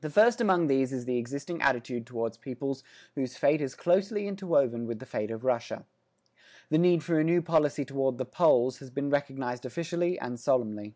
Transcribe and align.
The 0.00 0.10
first 0.10 0.40
among 0.40 0.68
these 0.68 0.92
is 0.92 1.06
the 1.06 1.18
existing 1.18 1.60
attitude 1.60 2.06
toward 2.06 2.38
peoples 2.40 2.84
whose 3.16 3.36
fate 3.36 3.60
is 3.60 3.74
closely 3.74 4.28
interwoven 4.28 4.86
with 4.86 5.00
the 5.00 5.06
fate 5.06 5.32
of 5.32 5.42
Russia. 5.42 5.84
The 6.68 6.78
need 6.78 7.02
for 7.02 7.18
a 7.18 7.24
new 7.24 7.42
policy 7.42 7.84
toward 7.84 8.18
the 8.18 8.24
Poles 8.26 8.78
has 8.78 8.90
been 8.90 9.10
recognised 9.10 9.64
officially 9.66 10.16
and 10.20 10.38
solemnly. 10.38 10.94